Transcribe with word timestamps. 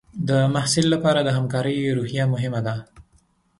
د 0.29 0.29
محصل 0.53 0.85
لپاره 0.93 1.19
د 1.23 1.29
همکارۍ 1.37 1.77
روحیه 1.97 2.25
مهمه 2.33 2.59
ده. 2.67 2.75